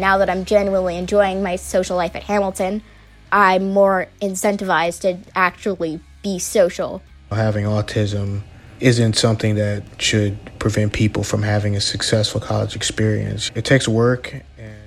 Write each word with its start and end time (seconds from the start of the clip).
Now 0.00 0.18
that 0.18 0.28
I'm 0.28 0.44
genuinely 0.44 0.96
enjoying 0.96 1.42
my 1.42 1.56
social 1.56 1.96
life 1.96 2.14
at 2.14 2.24
Hamilton, 2.24 2.82
I'm 3.32 3.72
more 3.72 4.08
incentivized 4.20 5.00
to 5.00 5.18
actually 5.34 6.00
be 6.22 6.38
social. 6.38 7.02
Having 7.30 7.64
autism 7.64 8.42
isn't 8.78 9.14
something 9.14 9.54
that 9.54 9.82
should 10.00 10.38
prevent 10.58 10.92
people 10.92 11.24
from 11.24 11.42
having 11.42 11.74
a 11.74 11.80
successful 11.80 12.40
college 12.40 12.76
experience. 12.76 13.50
It 13.54 13.64
takes 13.64 13.88
work. 13.88 14.34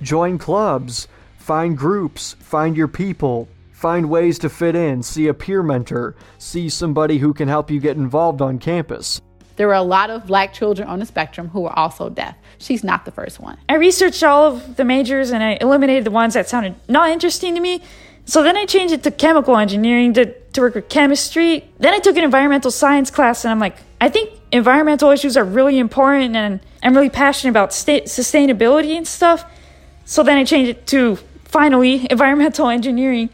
Join 0.00 0.38
clubs, 0.38 1.08
find 1.38 1.76
groups, 1.76 2.36
find 2.38 2.76
your 2.76 2.88
people, 2.88 3.48
find 3.72 4.08
ways 4.08 4.38
to 4.38 4.48
fit 4.48 4.76
in, 4.76 5.02
see 5.02 5.26
a 5.26 5.34
peer 5.34 5.62
mentor, 5.62 6.14
see 6.38 6.68
somebody 6.68 7.18
who 7.18 7.34
can 7.34 7.48
help 7.48 7.70
you 7.70 7.80
get 7.80 7.96
involved 7.96 8.40
on 8.40 8.58
campus. 8.58 9.20
There 9.60 9.68
were 9.68 9.74
a 9.74 9.82
lot 9.82 10.08
of 10.08 10.26
black 10.26 10.54
children 10.54 10.88
on 10.88 11.00
the 11.00 11.04
spectrum 11.04 11.48
who 11.48 11.60
were 11.60 11.78
also 11.78 12.08
deaf. 12.08 12.34
She's 12.56 12.82
not 12.82 13.04
the 13.04 13.10
first 13.10 13.40
one. 13.40 13.58
I 13.68 13.74
researched 13.74 14.22
all 14.22 14.46
of 14.46 14.76
the 14.76 14.86
majors 14.86 15.32
and 15.32 15.42
I 15.42 15.58
eliminated 15.60 16.04
the 16.04 16.10
ones 16.10 16.32
that 16.32 16.48
sounded 16.48 16.76
not 16.88 17.10
interesting 17.10 17.54
to 17.56 17.60
me. 17.60 17.82
So 18.24 18.42
then 18.42 18.56
I 18.56 18.64
changed 18.64 18.94
it 18.94 19.02
to 19.02 19.10
chemical 19.10 19.58
engineering 19.58 20.14
to, 20.14 20.32
to 20.32 20.62
work 20.62 20.76
with 20.76 20.88
chemistry. 20.88 21.68
Then 21.78 21.92
I 21.92 21.98
took 21.98 22.16
an 22.16 22.24
environmental 22.24 22.70
science 22.70 23.10
class 23.10 23.44
and 23.44 23.52
I'm 23.52 23.58
like, 23.58 23.76
I 24.00 24.08
think 24.08 24.30
environmental 24.50 25.10
issues 25.10 25.36
are 25.36 25.44
really 25.44 25.78
important 25.78 26.36
and 26.36 26.60
I'm 26.82 26.94
really 26.94 27.10
passionate 27.10 27.50
about 27.50 27.74
sta- 27.74 28.04
sustainability 28.04 28.96
and 28.96 29.06
stuff. 29.06 29.44
So 30.06 30.22
then 30.22 30.38
I 30.38 30.44
changed 30.44 30.70
it 30.70 30.86
to 30.86 31.16
finally 31.44 32.06
environmental 32.10 32.70
engineering. 32.70 33.28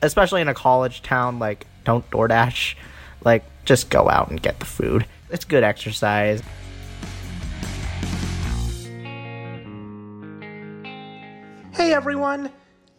Especially 0.00 0.42
in 0.42 0.46
a 0.46 0.54
college 0.54 1.02
town, 1.02 1.40
like, 1.40 1.66
don't 1.82 2.08
DoorDash. 2.12 2.76
Like, 3.24 3.42
just 3.64 3.90
go 3.90 4.08
out 4.08 4.30
and 4.30 4.40
get 4.40 4.60
the 4.60 4.66
food. 4.66 5.06
It's 5.32 5.46
good 5.46 5.64
exercise. 5.64 6.42
Hey 11.72 11.94
everyone! 11.94 12.52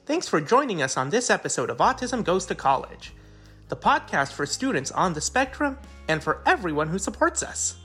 Thanks 0.08 0.28
for 0.28 0.42
joining 0.42 0.82
us 0.82 0.98
on 0.98 1.12
this 1.12 1.30
episode 1.30 1.70
of 1.70 1.78
Autism 1.78 2.24
Goes 2.24 2.48
to 2.48 2.56
College, 2.56 3.14
the 3.70 3.76
podcast 3.76 4.34
for 4.34 4.48
students 4.48 4.90
on 4.90 5.14
the 5.14 5.22
spectrum 5.22 5.78
and 6.08 6.24
for 6.24 6.42
everyone 6.48 6.88
who 6.88 6.98
supports 6.98 7.44
us. 7.44 7.78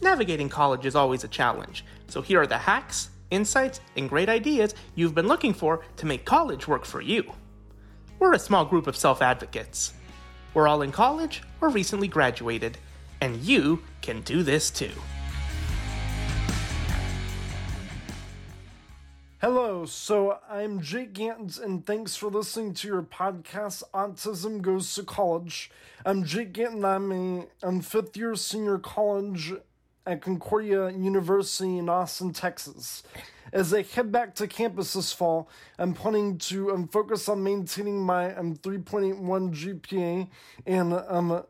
Navigating 0.00 0.48
college 0.48 0.84
is 0.84 0.96
always 0.96 1.22
a 1.22 1.28
challenge, 1.28 1.84
so 2.08 2.20
here 2.20 2.40
are 2.40 2.48
the 2.48 2.58
hacks, 2.58 3.10
insights, 3.30 3.80
and 3.96 4.08
great 4.08 4.28
ideas 4.28 4.74
you've 4.96 5.14
been 5.14 5.28
looking 5.28 5.54
for 5.54 5.84
to 5.98 6.06
make 6.06 6.24
college 6.24 6.66
work 6.66 6.84
for 6.84 7.00
you. 7.00 7.32
We're 8.18 8.32
a 8.32 8.40
small 8.40 8.64
group 8.64 8.88
of 8.88 8.96
self 8.96 9.22
advocates. 9.22 9.92
We're 10.52 10.66
all 10.66 10.82
in 10.82 10.90
college 10.90 11.42
or 11.60 11.68
recently 11.68 12.08
graduated, 12.08 12.76
and 13.20 13.36
you 13.42 13.82
can 14.00 14.20
do 14.22 14.42
this 14.42 14.70
too. 14.70 14.92
Hello, 19.40 19.86
so 19.86 20.40
I'm 20.50 20.80
Jake 20.80 21.12
Gantons, 21.12 21.62
and 21.62 21.86
thanks 21.86 22.16
for 22.16 22.28
listening 22.28 22.74
to 22.74 22.88
your 22.88 23.02
podcast, 23.02 23.84
Autism 23.94 24.60
Goes 24.60 24.92
to 24.96 25.04
College. 25.04 25.70
I'm 26.04 26.24
Jake 26.24 26.52
Ganton, 26.52 26.84
I'm 26.84 27.12
a 27.12 27.46
I'm 27.62 27.80
fifth 27.80 28.16
year 28.16 28.34
senior 28.34 28.78
college 28.78 29.52
at 30.04 30.22
Concordia 30.22 30.90
University 30.90 31.78
in 31.78 31.88
Austin, 31.88 32.32
Texas. 32.32 33.04
As 33.52 33.72
I 33.72 33.82
head 33.82 34.10
back 34.10 34.34
to 34.36 34.48
campus 34.48 34.94
this 34.94 35.12
fall, 35.12 35.48
I'm 35.78 35.94
planning 35.94 36.38
to 36.38 36.72
um, 36.72 36.88
focus 36.88 37.28
on 37.28 37.42
maintaining 37.42 38.00
my 38.00 38.34
um, 38.34 38.56
3.81 38.56 39.54
GPA 39.54 40.28
and 40.66 40.94
um, 40.94 41.44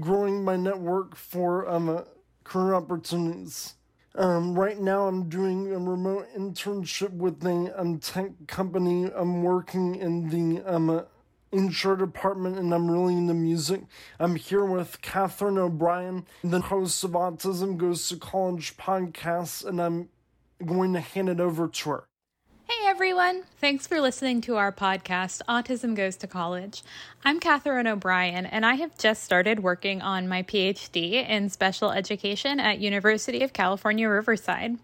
growing 0.00 0.44
my 0.44 0.56
network 0.56 1.16
for 1.16 1.68
um, 1.68 2.04
career 2.44 2.74
opportunities. 2.74 3.74
Um, 4.16 4.56
right 4.56 4.78
now, 4.78 5.08
I'm 5.08 5.28
doing 5.28 5.72
a 5.72 5.78
remote 5.78 6.28
internship 6.36 7.10
with 7.10 7.44
a 7.44 7.72
um, 7.76 7.98
tech 7.98 8.30
company. 8.46 9.10
I'm 9.12 9.42
working 9.42 9.96
in 9.96 10.28
the 10.28 10.62
um, 10.64 11.04
insure 11.54 11.96
department 11.96 12.58
and 12.58 12.74
I'm 12.74 12.90
really 12.90 13.14
into 13.14 13.34
music. 13.34 13.82
I'm 14.18 14.36
here 14.36 14.64
with 14.64 15.00
Catherine 15.02 15.58
O'Brien, 15.58 16.26
the 16.42 16.60
host 16.60 17.02
of 17.04 17.12
Autism 17.12 17.76
Goes 17.76 18.08
to 18.08 18.16
College 18.16 18.76
podcast, 18.76 19.64
and 19.64 19.80
I'm 19.80 20.08
going 20.64 20.92
to 20.92 21.00
hand 21.00 21.28
it 21.28 21.40
over 21.40 21.68
to 21.68 21.90
her. 21.90 22.04
Hey 22.66 22.88
everyone! 22.88 23.42
Thanks 23.60 23.86
for 23.86 24.00
listening 24.00 24.40
to 24.42 24.56
our 24.56 24.72
podcast, 24.72 25.42
Autism 25.46 25.94
Goes 25.94 26.16
to 26.16 26.26
College. 26.26 26.82
I'm 27.22 27.38
Catherine 27.38 27.86
O'Brien, 27.86 28.46
and 28.46 28.64
I 28.64 28.76
have 28.76 28.96
just 28.96 29.22
started 29.22 29.60
working 29.62 30.00
on 30.00 30.28
my 30.28 30.42
PhD 30.42 31.28
in 31.28 31.50
special 31.50 31.90
education 31.90 32.60
at 32.60 32.78
University 32.78 33.42
of 33.42 33.52
California, 33.52 34.08
Riverside. 34.08 34.78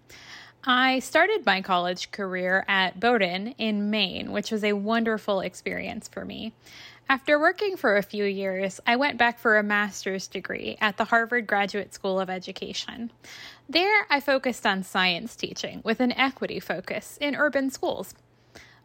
I 0.64 0.98
started 0.98 1.46
my 1.46 1.62
college 1.62 2.10
career 2.10 2.66
at 2.68 3.00
Bowdoin 3.00 3.54
in 3.56 3.88
Maine, 3.88 4.30
which 4.30 4.50
was 4.50 4.62
a 4.62 4.74
wonderful 4.74 5.40
experience 5.40 6.06
for 6.06 6.22
me. 6.22 6.52
After 7.08 7.40
working 7.40 7.78
for 7.78 7.96
a 7.96 8.02
few 8.02 8.24
years, 8.24 8.78
I 8.86 8.96
went 8.96 9.16
back 9.16 9.38
for 9.38 9.56
a 9.56 9.62
master's 9.62 10.26
degree 10.28 10.76
at 10.78 10.98
the 10.98 11.06
Harvard 11.06 11.46
Graduate 11.46 11.94
School 11.94 12.20
of 12.20 12.28
Education. 12.28 13.10
There, 13.70 14.06
I 14.10 14.20
focused 14.20 14.66
on 14.66 14.82
science 14.82 15.34
teaching 15.34 15.80
with 15.82 15.98
an 15.98 16.12
equity 16.12 16.60
focus 16.60 17.16
in 17.22 17.36
urban 17.36 17.70
schools. 17.70 18.14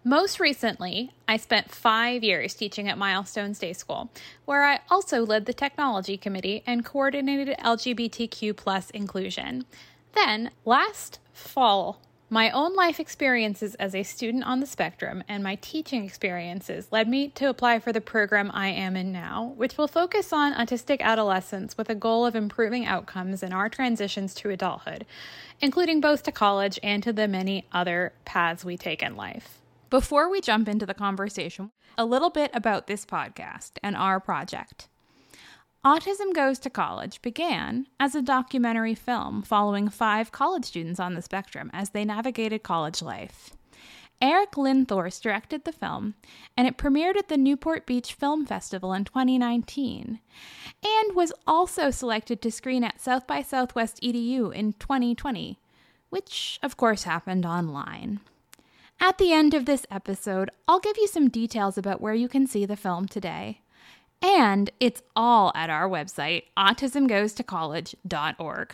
Most 0.02 0.40
recently, 0.40 1.12
I 1.28 1.36
spent 1.36 1.72
five 1.72 2.24
years 2.24 2.54
teaching 2.54 2.88
at 2.88 2.98
Milestones 2.98 3.60
Day 3.60 3.74
School, 3.74 4.10
where 4.46 4.64
I 4.64 4.80
also 4.90 5.26
led 5.26 5.46
the 5.46 5.54
technology 5.54 6.16
committee 6.16 6.64
and 6.66 6.86
coordinated 6.86 7.58
LGBTQ 7.58 8.56
plus 8.56 8.90
inclusion. 8.92 9.66
Then, 10.14 10.52
last 10.64 11.20
fall, 11.36 12.02
my 12.30 12.50
own 12.50 12.74
life 12.76 13.00
experiences 13.00 13.76
as 13.76 13.94
a 13.94 14.02
student 14.02 14.46
on 14.46 14.60
the 14.60 14.66
spectrum 14.66 15.24
and 15.28 15.44
my 15.44 15.56
teaching 15.62 16.04
experiences 16.04 16.88
led 16.92 17.08
me 17.08 17.28
to 17.30 17.50
apply 17.50 17.78
for 17.78 17.94
the 17.94 18.02
program 18.02 18.50
I 18.52 18.70
am 18.70 18.96
in 18.96 19.12
now, 19.12 19.54
which 19.56 19.78
will 19.78 19.88
focus 19.88 20.34
on 20.34 20.56
autistic 20.56 21.02
adolescents 21.02 21.78
with 21.78 21.88
a 21.90 21.96
goal 21.96 22.26
of 22.26 22.36
improving 22.36 22.88
outcomes 22.88 23.44
in 23.44 23.54
our 23.54 23.70
transitions 23.70 24.34
to 24.36 24.50
adulthood, 24.50 25.06
including 25.62 26.02
both 26.02 26.24
to 26.24 26.32
college 26.32 26.80
and 26.82 27.04
to 27.04 27.14
the 27.14 27.28
many 27.28 27.68
other 27.72 28.14
paths 28.26 28.66
we 28.66 28.76
take 28.76 29.04
in 29.04 29.16
life. 29.16 29.62
Before 29.92 30.28
we 30.28 30.42
jump 30.42 30.68
into 30.68 30.88
the 30.88 30.96
conversation, 30.96 31.72
a 31.96 32.06
little 32.06 32.32
bit 32.32 32.50
about 32.56 32.88
this 32.88 33.06
podcast 33.06 33.74
and 33.84 33.96
our 33.96 34.20
project. 34.20 34.88
Autism 35.86 36.34
Goes 36.34 36.58
to 36.60 36.72
College 36.72 37.22
began 37.22 37.86
as 38.00 38.16
a 38.16 38.22
documentary 38.24 38.96
film 38.96 39.44
following 39.44 39.88
five 39.88 40.32
college 40.32 40.66
students 40.66 41.00
on 41.00 41.14
the 41.14 41.22
spectrum 41.22 41.70
as 41.74 41.92
they 41.92 42.04
navigated 42.04 42.64
college 42.64 43.04
life. 43.04 43.52
Eric 44.20 44.54
Lindthorst 44.54 45.22
directed 45.22 45.64
the 45.64 45.72
film, 45.72 46.16
and 46.58 46.68
it 46.68 46.80
premiered 46.80 47.18
at 47.18 47.28
the 47.28 47.38
Newport 47.38 47.86
Beach 47.86 48.16
Film 48.16 48.48
Festival 48.48 48.94
in 48.94 49.04
2019, 49.06 50.20
and 50.84 51.16
was 51.16 51.32
also 51.46 51.92
selected 51.92 52.42
to 52.42 52.50
screen 52.50 52.84
at 52.84 53.00
South 53.00 53.28
by 53.28 53.44
Southwest 53.44 54.02
EDU 54.02 54.50
in 54.56 54.74
2020, 54.74 55.60
which 56.10 56.58
of 56.64 56.78
course 56.78 57.04
happened 57.04 57.46
online. 57.46 58.22
At 59.00 59.20
the 59.20 59.32
end 59.32 59.54
of 59.54 59.68
this 59.68 59.86
episode, 59.92 60.50
I'll 60.68 60.80
give 60.80 60.98
you 60.98 61.08
some 61.08 61.30
details 61.30 61.78
about 61.78 62.02
where 62.02 62.16
you 62.16 62.28
can 62.28 62.48
see 62.48 62.66
the 62.66 62.76
film 62.76 63.08
today. 63.08 63.62
And 64.22 64.72
it's 64.80 65.02
all 65.16 65.52
at 65.56 65.70
our 65.70 65.88
website, 65.88 66.44
autismgoestocollege.org. 66.58 68.74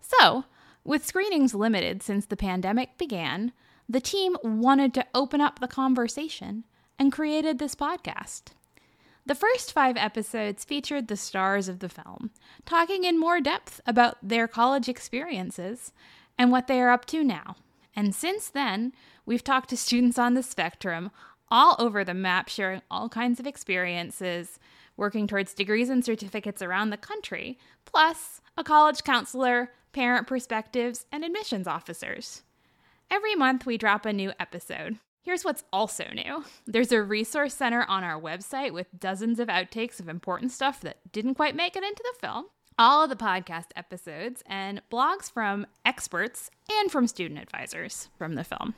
So, 0.00 0.44
with 0.84 1.04
screenings 1.04 1.54
limited 1.54 2.02
since 2.02 2.26
the 2.26 2.36
pandemic 2.36 2.96
began, 2.96 3.52
the 3.88 4.00
team 4.00 4.36
wanted 4.42 4.94
to 4.94 5.06
open 5.14 5.40
up 5.40 5.58
the 5.58 5.68
conversation 5.68 6.64
and 6.98 7.12
created 7.12 7.58
this 7.58 7.74
podcast. 7.74 8.52
The 9.26 9.34
first 9.34 9.72
five 9.72 9.96
episodes 9.96 10.64
featured 10.64 11.08
the 11.08 11.16
stars 11.16 11.68
of 11.68 11.80
the 11.80 11.88
film, 11.88 12.30
talking 12.64 13.02
in 13.02 13.18
more 13.18 13.40
depth 13.40 13.80
about 13.84 14.18
their 14.22 14.46
college 14.46 14.88
experiences 14.88 15.92
and 16.38 16.52
what 16.52 16.68
they 16.68 16.80
are 16.80 16.90
up 16.90 17.04
to 17.06 17.24
now. 17.24 17.56
And 17.96 18.14
since 18.14 18.48
then, 18.48 18.92
we've 19.24 19.42
talked 19.42 19.70
to 19.70 19.76
students 19.76 20.18
on 20.18 20.34
the 20.34 20.44
spectrum 20.44 21.10
all 21.50 21.76
over 21.78 22.04
the 22.04 22.14
map, 22.14 22.48
sharing 22.48 22.82
all 22.90 23.08
kinds 23.08 23.40
of 23.40 23.46
experiences, 23.46 24.58
working 24.96 25.26
towards 25.26 25.54
degrees 25.54 25.88
and 25.88 26.04
certificates 26.04 26.62
around 26.62 26.90
the 26.90 26.96
country, 26.96 27.58
plus 27.84 28.40
a 28.56 28.64
college 28.64 29.04
counselor, 29.04 29.72
parent 29.92 30.26
perspectives, 30.26 31.06
and 31.12 31.24
admissions 31.24 31.66
officers. 31.66 32.42
Every 33.10 33.34
month, 33.34 33.66
we 33.66 33.78
drop 33.78 34.04
a 34.04 34.12
new 34.12 34.32
episode. 34.40 34.98
Here's 35.22 35.44
what's 35.44 35.64
also 35.72 36.04
new 36.14 36.44
there's 36.66 36.92
a 36.92 37.02
resource 37.02 37.54
center 37.54 37.84
on 37.88 38.04
our 38.04 38.20
website 38.20 38.72
with 38.72 38.86
dozens 38.98 39.40
of 39.40 39.48
outtakes 39.48 39.98
of 39.98 40.08
important 40.08 40.52
stuff 40.52 40.80
that 40.82 40.98
didn't 41.12 41.34
quite 41.34 41.56
make 41.56 41.76
it 41.76 41.82
into 41.82 42.02
the 42.02 42.26
film, 42.26 42.46
all 42.78 43.02
of 43.02 43.10
the 43.10 43.16
podcast 43.16 43.66
episodes, 43.74 44.42
and 44.46 44.82
blogs 44.90 45.30
from 45.30 45.66
experts 45.84 46.50
and 46.70 46.92
from 46.92 47.08
student 47.08 47.40
advisors 47.40 48.08
from 48.16 48.34
the 48.34 48.44
film. 48.44 48.74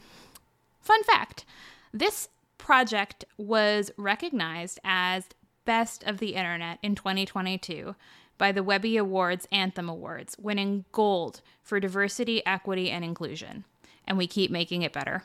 Fun 0.80 1.02
fact 1.04 1.44
this 1.92 2.28
project 2.58 3.24
was 3.36 3.90
recognized 3.96 4.78
as 4.84 5.28
Best 5.64 6.02
of 6.04 6.18
the 6.18 6.34
Internet 6.34 6.78
in 6.82 6.94
2022 6.94 7.94
by 8.38 8.52
the 8.52 8.62
Webby 8.62 8.96
Awards 8.96 9.46
Anthem 9.50 9.88
Awards, 9.88 10.36
winning 10.38 10.84
gold 10.92 11.40
for 11.62 11.80
diversity, 11.80 12.44
equity, 12.46 12.90
and 12.90 13.04
inclusion. 13.04 13.64
And 14.06 14.16
we 14.16 14.26
keep 14.26 14.50
making 14.50 14.82
it 14.82 14.92
better. 14.92 15.22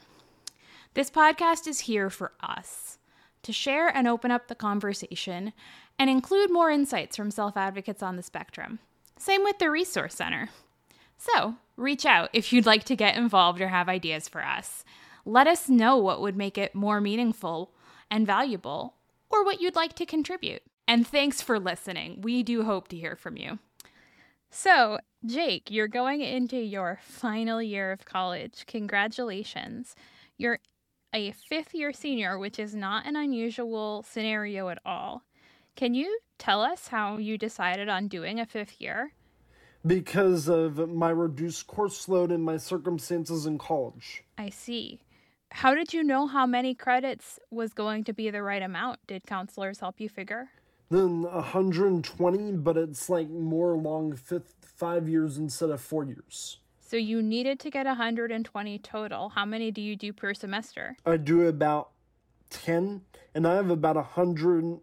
This 0.95 1.09
podcast 1.09 1.67
is 1.67 1.81
here 1.81 2.09
for 2.09 2.33
us 2.41 2.97
to 3.43 3.53
share 3.53 3.87
and 3.87 4.07
open 4.07 4.31
up 4.31 4.47
the 4.47 4.55
conversation 4.55 5.53
and 5.97 6.09
include 6.09 6.51
more 6.51 6.69
insights 6.71 7.15
from 7.15 7.31
self 7.31 7.55
advocates 7.55 8.03
on 8.03 8.15
the 8.15 8.23
spectrum. 8.23 8.79
Same 9.17 9.43
with 9.43 9.59
the 9.59 9.69
Resource 9.69 10.15
Center. 10.15 10.49
So, 11.17 11.55
reach 11.77 12.05
out 12.05 12.29
if 12.33 12.51
you'd 12.51 12.65
like 12.65 12.83
to 12.85 12.95
get 12.95 13.15
involved 13.15 13.61
or 13.61 13.69
have 13.69 13.87
ideas 13.87 14.27
for 14.27 14.43
us. 14.43 14.83
Let 15.25 15.47
us 15.47 15.69
know 15.69 15.97
what 15.97 16.21
would 16.21 16.35
make 16.35 16.57
it 16.57 16.75
more 16.75 16.99
meaningful 16.99 17.71
and 18.11 18.27
valuable, 18.27 18.95
or 19.29 19.43
what 19.43 19.61
you'd 19.61 19.75
like 19.75 19.93
to 19.95 20.05
contribute. 20.05 20.61
And 20.87 21.07
thanks 21.07 21.41
for 21.41 21.59
listening. 21.59 22.21
We 22.21 22.43
do 22.43 22.63
hope 22.63 22.89
to 22.89 22.97
hear 22.97 23.15
from 23.15 23.37
you. 23.37 23.59
So, 24.51 24.99
Jake, 25.25 25.71
you're 25.71 25.87
going 25.87 26.21
into 26.21 26.57
your 26.57 26.99
final 27.01 27.61
year 27.61 27.91
of 27.91 28.05
college. 28.05 28.65
Congratulations. 28.67 29.95
You're 30.37 30.59
a 31.13 31.31
fifth 31.31 31.73
year 31.73 31.93
senior, 31.93 32.37
which 32.37 32.59
is 32.59 32.75
not 32.75 33.05
an 33.05 33.15
unusual 33.15 34.03
scenario 34.07 34.69
at 34.69 34.79
all. 34.85 35.23
Can 35.75 35.93
you 35.93 36.19
tell 36.37 36.61
us 36.61 36.89
how 36.89 37.17
you 37.17 37.37
decided 37.37 37.89
on 37.89 38.07
doing 38.07 38.39
a 38.39 38.45
fifth 38.45 38.79
year? 38.79 39.13
Because 39.85 40.47
of 40.47 40.89
my 40.89 41.09
reduced 41.09 41.65
course 41.67 42.07
load 42.07 42.31
and 42.31 42.43
my 42.43 42.57
circumstances 42.57 43.45
in 43.45 43.57
college. 43.57 44.23
I 44.37 44.49
see. 44.49 45.01
How 45.53 45.75
did 45.75 45.93
you 45.93 46.03
know 46.03 46.25
how 46.25 46.47
many 46.47 46.73
credits 46.73 47.39
was 47.51 47.73
going 47.73 48.03
to 48.05 48.13
be 48.13 48.31
the 48.31 48.41
right 48.41 48.61
amount? 48.61 48.99
Did 49.05 49.23
counselors 49.27 49.79
help 49.79 50.01
you 50.01 50.09
figure? 50.09 50.49
Then 50.89 51.21
120, 51.21 52.51
but 52.53 52.75
it's 52.75 53.07
like 53.07 53.29
more 53.29 53.77
long 53.77 54.15
fifth 54.15 54.55
five 54.75 55.07
years 55.07 55.37
instead 55.37 55.69
of 55.69 55.79
four 55.79 56.05
years. 56.05 56.57
So 56.81 56.97
you 56.97 57.21
needed 57.21 57.59
to 57.61 57.69
get 57.69 57.85
120 57.85 58.79
total. 58.79 59.29
How 59.29 59.45
many 59.45 59.69
do 59.69 59.79
you 59.79 59.95
do 59.95 60.11
per 60.11 60.33
semester? 60.33 60.97
I 61.05 61.17
do 61.17 61.47
about 61.47 61.91
10, 62.49 63.01
and 63.35 63.47
I 63.47 63.53
have 63.53 63.69
about 63.69 63.95
100 63.95 64.79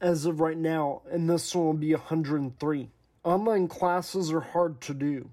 as 0.00 0.24
of 0.24 0.40
right 0.40 0.56
now, 0.56 1.02
and 1.10 1.28
this 1.28 1.52
one 1.52 1.66
will 1.66 1.74
be 1.74 1.94
103. 1.94 2.90
Online 3.24 3.66
classes 3.66 4.32
are 4.32 4.40
hard 4.40 4.80
to 4.82 4.94
do 4.94 5.30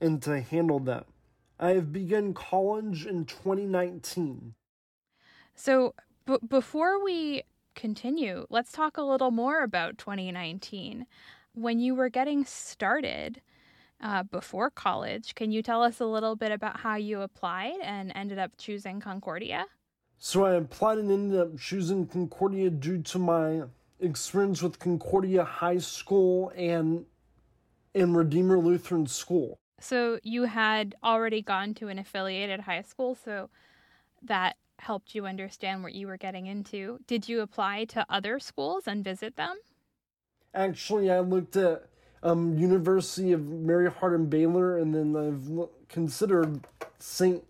and 0.00 0.20
to 0.22 0.40
handle 0.40 0.80
them. 0.80 1.04
I 1.60 1.70
have 1.70 1.92
begun 1.92 2.34
college 2.34 3.04
in 3.06 3.24
2019. 3.24 4.54
So, 5.54 5.94
b- 6.24 6.38
before 6.46 7.02
we 7.02 7.42
continue, 7.74 8.46
let's 8.48 8.70
talk 8.70 8.96
a 8.96 9.02
little 9.02 9.32
more 9.32 9.62
about 9.62 9.98
2019. 9.98 11.06
When 11.54 11.80
you 11.80 11.96
were 11.96 12.08
getting 12.10 12.44
started 12.44 13.42
uh, 14.00 14.22
before 14.22 14.70
college, 14.70 15.34
can 15.34 15.50
you 15.50 15.62
tell 15.62 15.82
us 15.82 15.98
a 15.98 16.06
little 16.06 16.36
bit 16.36 16.52
about 16.52 16.80
how 16.80 16.94
you 16.94 17.22
applied 17.22 17.80
and 17.82 18.12
ended 18.14 18.38
up 18.38 18.52
choosing 18.56 19.00
Concordia? 19.00 19.66
So, 20.16 20.44
I 20.44 20.54
applied 20.54 20.98
and 20.98 21.10
ended 21.10 21.40
up 21.40 21.58
choosing 21.58 22.06
Concordia 22.06 22.70
due 22.70 23.02
to 23.02 23.18
my 23.18 23.62
experience 23.98 24.62
with 24.62 24.78
Concordia 24.78 25.42
High 25.42 25.78
School 25.78 26.52
and 26.54 27.04
and 27.96 28.16
Redeemer 28.16 28.58
Lutheran 28.58 29.08
School. 29.08 29.58
So 29.80 30.18
you 30.22 30.44
had 30.44 30.94
already 31.04 31.42
gone 31.42 31.74
to 31.74 31.88
an 31.88 31.98
affiliated 31.98 32.60
high 32.60 32.82
school, 32.82 33.14
so 33.14 33.48
that 34.22 34.56
helped 34.78 35.14
you 35.14 35.26
understand 35.26 35.82
what 35.82 35.94
you 35.94 36.06
were 36.06 36.16
getting 36.16 36.46
into. 36.46 36.98
Did 37.06 37.28
you 37.28 37.40
apply 37.40 37.84
to 37.86 38.06
other 38.08 38.38
schools 38.38 38.86
and 38.86 39.04
visit 39.04 39.36
them? 39.36 39.56
Actually, 40.54 41.10
I 41.10 41.20
looked 41.20 41.56
at 41.56 41.88
um, 42.22 42.56
University 42.56 43.32
of 43.32 43.46
Mary 43.46 43.90
Hardin 43.90 44.26
Baylor, 44.26 44.78
and 44.78 44.94
then 44.94 45.16
I've 45.16 45.68
considered 45.88 46.60
St. 46.98 47.44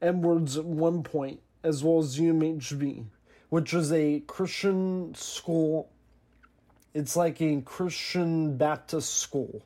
Edward's 0.00 0.56
at 0.56 0.64
one 0.64 1.02
point, 1.02 1.40
as 1.62 1.82
well 1.82 1.98
as 1.98 2.18
UMHB, 2.18 3.04
which 3.48 3.74
is 3.74 3.92
a 3.92 4.20
Christian 4.20 5.14
school. 5.14 5.90
It's 6.94 7.16
like 7.16 7.40
a 7.42 7.60
Christian 7.62 8.56
Baptist 8.56 9.18
school. 9.18 9.62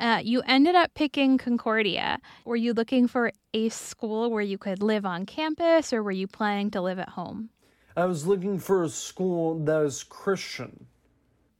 Uh, 0.00 0.20
you 0.22 0.42
ended 0.46 0.74
up 0.74 0.92
picking 0.94 1.38
Concordia. 1.38 2.18
Were 2.44 2.56
you 2.56 2.72
looking 2.72 3.06
for 3.06 3.32
a 3.52 3.68
school 3.68 4.30
where 4.30 4.42
you 4.42 4.58
could 4.58 4.82
live 4.82 5.06
on 5.06 5.26
campus, 5.26 5.92
or 5.92 6.02
were 6.02 6.10
you 6.10 6.26
planning 6.26 6.70
to 6.72 6.80
live 6.80 6.98
at 6.98 7.10
home? 7.10 7.50
I 7.96 8.06
was 8.06 8.26
looking 8.26 8.58
for 8.58 8.82
a 8.82 8.88
school 8.88 9.58
that 9.64 9.78
was 9.78 10.02
Christian. 10.02 10.86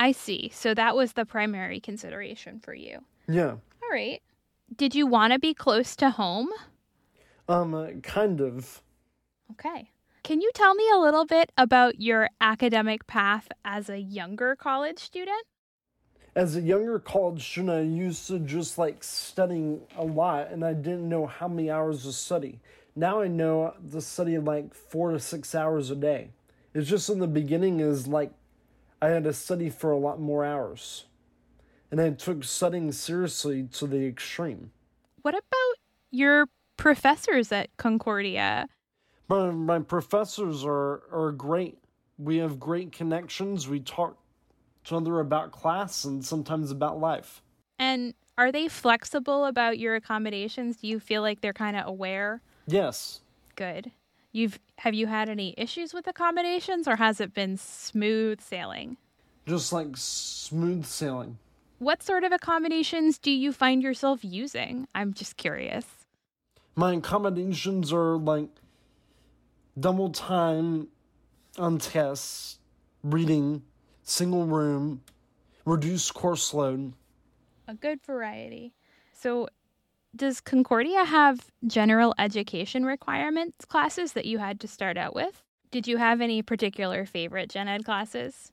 I 0.00 0.12
see. 0.12 0.50
So 0.52 0.75
that 0.75 0.96
was 0.96 1.12
the 1.12 1.25
primary 1.25 1.78
consideration 1.78 2.58
for 2.58 2.75
you. 2.75 3.04
Yeah. 3.28 3.52
All 3.82 3.90
right. 3.90 4.20
Did 4.75 4.94
you 4.94 5.06
want 5.06 5.32
to 5.32 5.38
be 5.38 5.54
close 5.54 5.94
to 5.96 6.10
home? 6.10 6.50
Um, 7.48 7.75
uh, 7.75 7.90
kind 8.02 8.40
of. 8.40 8.82
Okay. 9.52 9.90
Can 10.25 10.40
you 10.40 10.50
tell 10.54 10.75
me 10.75 10.88
a 10.90 10.98
little 10.98 11.26
bit 11.26 11.52
about 11.56 12.00
your 12.00 12.30
academic 12.40 13.06
path 13.06 13.48
as 13.64 13.88
a 13.88 13.98
younger 13.98 14.56
college 14.56 14.98
student? 14.98 15.44
As 16.36 16.56
a 16.56 16.60
younger 16.60 16.98
college 16.98 17.48
student, 17.48 17.70
I 17.70 17.81
used 17.82 18.26
to 18.26 18.40
just 18.40 18.76
like 18.76 19.04
studying 19.04 19.82
a 19.96 20.04
lot, 20.04 20.50
and 20.50 20.64
I 20.64 20.72
didn't 20.72 21.08
know 21.08 21.26
how 21.26 21.46
many 21.46 21.70
hours 21.70 22.02
to 22.02 22.12
study. 22.12 22.58
Now 22.96 23.20
I 23.20 23.28
know 23.28 23.75
to 23.92 24.00
study 24.00 24.38
like 24.38 24.75
four 24.75 25.12
to 25.12 25.20
six 25.20 25.54
hours 25.54 25.92
a 25.92 25.96
day. 25.96 26.31
It's 26.75 26.88
just 26.88 27.08
in 27.08 27.20
the 27.20 27.28
beginning 27.28 27.78
is 27.78 28.08
like 28.08 28.32
I 29.00 29.08
had 29.08 29.25
to 29.25 29.32
study 29.32 29.70
for 29.70 29.92
a 29.92 29.96
lot 29.96 30.20
more 30.20 30.44
hours, 30.44 31.04
and 31.92 32.00
I 32.00 32.10
took 32.10 32.42
studying 32.42 32.90
seriously 32.90 33.69
to 33.75 33.87
the 33.87 34.04
extreme. 34.04 34.72
What 35.22 35.34
about 35.34 35.76
your 36.10 36.48
professors 36.76 37.52
at 37.52 37.69
Concordia? 37.76 38.66
But 39.28 39.52
my 39.52 39.78
professors 39.78 40.64
are 40.64 41.02
are 41.12 41.30
great. 41.30 41.78
We 42.19 42.38
have 42.38 42.58
great 42.58 42.90
connections. 42.90 43.69
We 43.69 43.78
talk 43.78 44.19
to 44.84 44.96
other 44.96 45.20
about 45.20 45.52
class 45.52 46.04
and 46.04 46.25
sometimes 46.25 46.70
about 46.70 47.00
life. 47.00 47.42
And 47.78 48.14
are 48.36 48.52
they 48.52 48.69
flexible 48.69 49.46
about 49.46 49.78
your 49.78 49.94
accommodations? 49.94 50.76
Do 50.76 50.88
you 50.88 51.00
feel 51.00 51.22
like 51.22 51.40
they're 51.40 51.52
kind 51.52 51.76
of 51.76 51.86
aware? 51.86 52.40
Yes. 52.66 53.20
Good. 53.56 53.92
You've 54.32 54.58
have 54.78 54.94
you 54.94 55.06
had 55.06 55.28
any 55.28 55.54
issues 55.56 55.94
with 55.94 56.06
accommodations 56.06 56.88
or 56.88 56.96
has 56.96 57.20
it 57.20 57.32
been 57.32 57.56
smooth 57.56 58.40
sailing? 58.40 58.96
Just 59.46 59.72
like 59.72 59.88
smooth 59.94 60.84
sailing. 60.84 61.38
What 61.78 62.02
sort 62.02 62.25
of 62.25 62.32
accommodations 62.32 63.18
do 63.18 63.30
you 63.30 63.52
find 63.52 63.82
yourself 63.82 64.25
using? 64.25 64.88
I'm 64.94 65.12
just 65.14 65.37
curious. 65.37 65.87
My 66.75 66.94
accommodations 66.94 67.92
are 67.92 68.16
like 68.16 68.49
double 69.78 70.11
time 70.11 70.88
on 71.59 71.78
tests, 71.78 72.59
reading, 73.02 73.62
single 74.04 74.46
room, 74.46 75.02
reduced 75.64 76.14
course 76.14 76.54
load. 76.54 76.92
A 77.66 77.75
good 77.75 78.00
variety. 78.02 78.75
So, 79.12 79.49
does 80.14 80.40
Concordia 80.40 81.04
have 81.04 81.46
general 81.66 82.14
education 82.18 82.84
requirements 82.84 83.64
classes 83.64 84.12
that 84.12 84.26
you 84.26 84.38
had 84.38 84.61
to 84.61 84.68
start 84.68 84.96
out 84.96 85.14
with? 85.14 85.42
Did 85.73 85.88
you 85.88 85.96
have 85.96 86.20
any 86.20 86.40
particular 86.42 87.04
favorite 87.04 87.50
gen 87.50 87.66
ed 87.66 87.84
classes? 87.84 88.52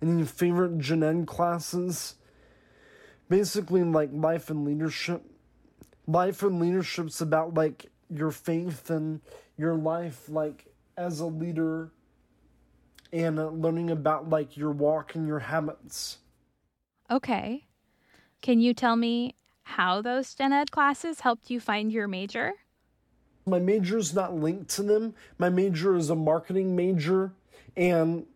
Any 0.00 0.24
favorite 0.24 0.78
gen 0.78 1.02
ed 1.02 1.26
classes? 1.26 2.14
Basically, 3.28 3.82
like 3.82 4.10
life 4.12 4.50
and 4.50 4.64
leadership. 4.64 5.22
Life 6.06 6.42
and 6.42 6.60
leadership's 6.60 7.20
about 7.20 7.54
like 7.54 7.86
your 8.10 8.30
faith 8.30 8.90
and 8.90 9.22
your 9.56 9.74
life, 9.74 10.28
like 10.28 10.66
as 10.96 11.20
a 11.20 11.26
leader, 11.26 11.90
and 13.14 13.38
uh, 13.38 13.48
learning 13.48 13.90
about 13.90 14.28
like 14.28 14.56
your 14.56 14.72
walk 14.72 15.14
and 15.14 15.26
your 15.26 15.38
habits. 15.38 16.18
Okay. 17.10 17.64
Can 18.42 18.60
you 18.60 18.74
tell 18.74 18.96
me 18.96 19.36
how 19.62 20.02
those 20.02 20.34
gen 20.34 20.52
ed 20.52 20.72
classes 20.72 21.20
helped 21.20 21.48
you 21.48 21.60
find 21.60 21.92
your 21.92 22.08
major? 22.08 22.52
My 23.46 23.60
major 23.60 23.98
is 23.98 24.14
not 24.14 24.34
linked 24.34 24.68
to 24.70 24.82
them. 24.82 25.14
My 25.38 25.48
major 25.48 25.94
is 25.96 26.10
a 26.10 26.16
marketing 26.16 26.74
major, 26.74 27.32
and 27.76 28.26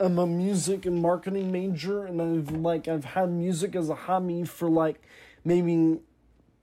I'm 0.00 0.18
a 0.18 0.26
music 0.26 0.84
and 0.84 1.00
marketing 1.00 1.52
major, 1.52 2.04
and 2.04 2.20
I've 2.20 2.50
like 2.50 2.88
I've 2.88 3.04
had 3.04 3.30
music 3.30 3.76
as 3.76 3.88
a 3.88 3.94
hobby 3.94 4.44
for 4.44 4.68
like 4.68 5.00
maybe 5.44 6.00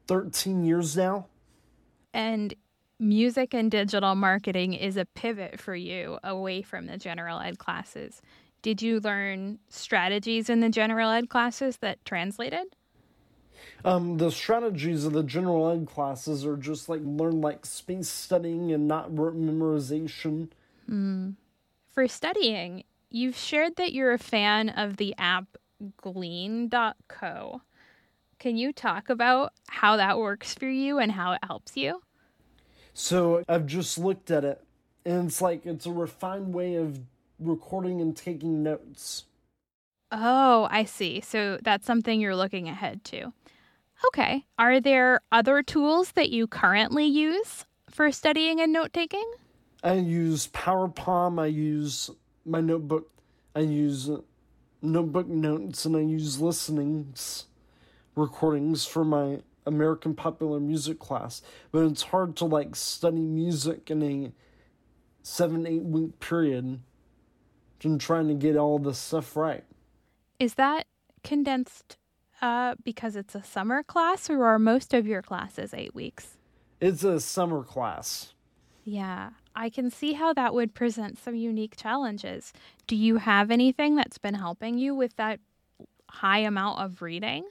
13 0.07 0.65
years 0.65 0.97
now. 0.97 1.27
And 2.13 2.53
music 3.01 3.53
and 3.53 3.71
digital 3.71 4.13
marketing 4.13 4.73
is 4.73 4.95
a 4.95 5.05
pivot 5.05 5.59
for 5.59 5.75
you 5.75 6.19
away 6.23 6.61
from 6.61 6.85
the 6.85 6.97
general 6.97 7.39
ed 7.39 7.57
classes. 7.57 8.21
Did 8.61 8.81
you 8.81 8.99
learn 8.99 9.57
strategies 9.69 10.49
in 10.49 10.59
the 10.59 10.69
general 10.69 11.09
ed 11.09 11.27
classes 11.27 11.77
that 11.77 12.03
translated? 12.05 12.75
Um, 13.83 14.17
the 14.17 14.31
strategies 14.31 15.05
of 15.05 15.13
the 15.13 15.23
general 15.23 15.69
ed 15.69 15.87
classes 15.87 16.45
are 16.45 16.57
just 16.57 16.87
like 16.87 17.01
learn 17.03 17.41
like 17.41 17.65
space 17.65 18.07
studying 18.07 18.71
and 18.71 18.87
not 18.87 19.11
memorization. 19.11 20.49
Mm. 20.89 21.35
For 21.91 22.07
studying, 22.07 22.83
you've 23.09 23.35
shared 23.35 23.77
that 23.77 23.93
you're 23.93 24.13
a 24.13 24.19
fan 24.19 24.69
of 24.69 24.97
the 24.97 25.15
app 25.17 25.57
Glean.co. 25.97 27.61
Can 28.37 28.57
you 28.57 28.71
talk 28.71 29.09
about 29.09 29.53
how 29.67 29.97
that 29.97 30.19
works 30.19 30.53
for 30.53 30.67
you 30.67 30.99
and 30.99 31.11
how 31.11 31.33
it 31.33 31.39
helps 31.43 31.75
you? 31.75 32.01
So 33.01 33.43
I've 33.49 33.65
just 33.65 33.97
looked 33.97 34.29
at 34.29 34.45
it, 34.45 34.63
and 35.07 35.27
it's 35.27 35.41
like 35.41 35.65
it's 35.65 35.87
a 35.87 35.91
refined 35.91 36.53
way 36.53 36.75
of 36.75 36.99
recording 37.39 37.99
and 37.99 38.15
taking 38.15 38.61
notes. 38.61 39.25
Oh, 40.11 40.67
I 40.69 40.83
see. 40.83 41.19
So 41.19 41.57
that's 41.63 41.87
something 41.87 42.21
you're 42.21 42.35
looking 42.35 42.69
ahead 42.69 43.03
to. 43.05 43.33
Okay. 44.05 44.45
Are 44.59 44.79
there 44.79 45.21
other 45.31 45.63
tools 45.63 46.11
that 46.11 46.29
you 46.29 46.45
currently 46.45 47.05
use 47.05 47.65
for 47.89 48.11
studying 48.11 48.61
and 48.61 48.71
note 48.71 48.93
taking? 48.93 49.29
I 49.83 49.93
use 49.93 50.47
PowerPalm, 50.49 51.41
I 51.41 51.47
use 51.47 52.11
my 52.45 52.61
notebook, 52.61 53.09
I 53.55 53.61
use 53.61 54.11
notebook 54.83 55.27
notes, 55.27 55.85
and 55.85 55.97
I 55.97 56.01
use 56.01 56.39
listenings, 56.39 57.47
recordings 58.15 58.85
for 58.85 59.03
my 59.03 59.39
American 59.65 60.13
popular 60.13 60.59
music 60.59 60.99
class. 60.99 61.41
But 61.71 61.85
it's 61.85 62.03
hard 62.03 62.35
to 62.37 62.45
like 62.45 62.75
study 62.75 63.21
music 63.21 63.89
in 63.91 64.03
a 64.03 64.31
seven, 65.23 65.65
eight 65.65 65.83
week 65.83 66.19
period 66.19 66.79
and 67.83 67.99
trying 67.99 68.27
to 68.27 68.33
get 68.33 68.55
all 68.55 68.79
this 68.79 68.97
stuff 68.97 69.35
right. 69.35 69.63
Is 70.39 70.55
that 70.55 70.87
condensed 71.23 71.97
uh, 72.41 72.75
because 72.83 73.15
it's 73.15 73.35
a 73.35 73.43
summer 73.43 73.83
class, 73.83 74.29
or 74.29 74.45
are 74.45 74.59
most 74.59 74.93
of 74.93 75.05
your 75.05 75.21
classes 75.21 75.73
eight 75.73 75.93
weeks? 75.93 76.37
It's 76.79 77.03
a 77.03 77.19
summer 77.19 77.63
class. 77.63 78.33
Yeah, 78.83 79.31
I 79.55 79.69
can 79.69 79.91
see 79.91 80.13
how 80.13 80.33
that 80.33 80.53
would 80.55 80.73
present 80.73 81.19
some 81.19 81.35
unique 81.35 81.75
challenges. 81.77 82.51
Do 82.87 82.95
you 82.95 83.17
have 83.17 83.51
anything 83.51 83.95
that's 83.95 84.17
been 84.17 84.33
helping 84.33 84.79
you 84.79 84.95
with 84.95 85.15
that 85.17 85.39
high 86.09 86.39
amount 86.39 86.79
of 86.79 87.01
reading? 87.01 87.45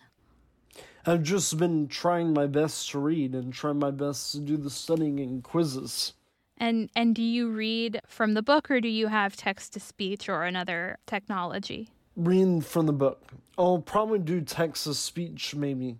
I've 1.06 1.22
just 1.22 1.56
been 1.58 1.88
trying 1.88 2.32
my 2.32 2.46
best 2.46 2.90
to 2.90 2.98
read 2.98 3.34
and 3.34 3.52
trying 3.52 3.78
my 3.78 3.90
best 3.90 4.32
to 4.32 4.38
do 4.40 4.56
the 4.56 4.70
studying 4.70 5.18
and 5.20 5.42
quizzes. 5.42 6.14
And 6.58 6.90
and 6.94 7.14
do 7.14 7.22
you 7.22 7.50
read 7.50 8.00
from 8.06 8.34
the 8.34 8.42
book 8.42 8.70
or 8.70 8.80
do 8.80 8.88
you 8.88 9.06
have 9.06 9.34
text 9.34 9.72
to 9.72 9.80
speech 9.80 10.28
or 10.28 10.44
another 10.44 10.98
technology? 11.06 11.88
Reading 12.16 12.60
from 12.60 12.86
the 12.86 12.92
book. 12.92 13.22
I'll 13.56 13.80
probably 13.80 14.18
do 14.18 14.42
text 14.42 14.84
to 14.84 14.94
speech 14.94 15.54
maybe. 15.54 15.96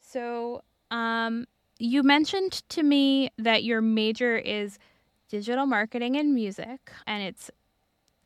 So, 0.00 0.62
um 0.90 1.46
you 1.80 2.02
mentioned 2.02 2.62
to 2.70 2.82
me 2.82 3.30
that 3.38 3.64
your 3.64 3.80
major 3.80 4.36
is 4.36 4.78
digital 5.28 5.66
marketing 5.66 6.16
and 6.16 6.34
music 6.34 6.92
and 7.06 7.22
it's 7.22 7.50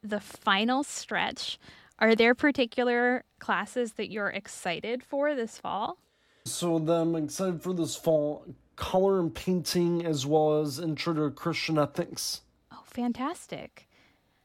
the 0.03 0.21
final 0.21 0.83
stretch. 0.83 1.59
Are 2.03 2.17
there 2.17 2.35
particular 2.35 3.23
classes 3.39 3.93
that 3.93 4.11
you're 4.11 4.31
excited 4.31 5.05
for 5.05 5.37
this 5.37 5.59
fall? 5.59 5.99
So 6.45 6.77
I'm 6.77 7.15
excited 7.15 7.63
for 7.63 7.73
this 7.73 7.95
fall 7.95 8.45
color 8.75 9.21
and 9.21 9.33
painting 9.33 10.05
as 10.05 10.27
well 10.27 10.61
as 10.61 10.81
intro 10.81 11.15
to 11.15 11.31
Christian 11.31 11.79
ethics. 11.79 12.41
Oh, 12.73 12.83
fantastic. 12.85 13.89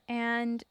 And 0.07 0.63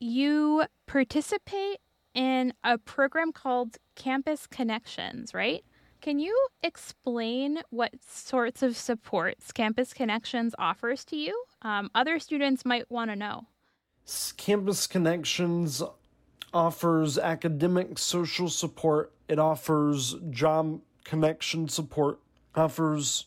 you 0.00 0.64
participate 0.86 1.78
in 2.12 2.52
a 2.62 2.76
program 2.76 3.32
called 3.32 3.78
Campus 3.94 4.46
Connections, 4.46 5.32
right? 5.32 5.64
Can 6.02 6.18
you 6.18 6.48
explain 6.62 7.62
what 7.70 7.92
sorts 8.06 8.62
of 8.62 8.76
supports 8.76 9.50
Campus 9.50 9.94
Connections 9.94 10.54
offers 10.58 11.06
to 11.06 11.16
you? 11.16 11.44
Um, 11.62 11.90
other 11.94 12.18
students 12.18 12.66
might 12.66 12.90
want 12.90 13.10
to 13.10 13.16
know. 13.16 13.46
Campus 14.36 14.86
Connections 14.86 15.82
offers 16.52 17.18
academic 17.18 17.98
social 17.98 18.48
support, 18.48 19.12
it 19.28 19.38
offers 19.38 20.16
job 20.30 20.80
connection 21.04 21.68
support, 21.68 22.18
offers 22.54 23.26